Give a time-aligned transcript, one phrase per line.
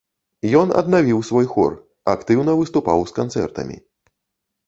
[0.59, 1.75] Ён аднавіў свой хор,
[2.15, 3.77] актыўна выступаў з канцэртамі.